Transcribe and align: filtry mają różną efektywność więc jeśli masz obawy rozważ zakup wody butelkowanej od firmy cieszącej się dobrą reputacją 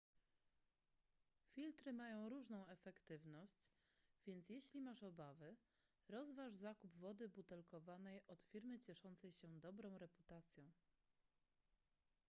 filtry 1.55 1.93
mają 1.93 2.29
różną 2.29 2.67
efektywność 2.67 3.67
więc 4.27 4.49
jeśli 4.49 4.81
masz 4.81 5.03
obawy 5.03 5.55
rozważ 6.09 6.55
zakup 6.55 6.95
wody 6.97 7.29
butelkowanej 7.29 8.21
od 8.27 8.43
firmy 8.43 8.79
cieszącej 8.79 9.31
się 9.31 9.47
dobrą 9.59 9.97
reputacją 9.97 10.71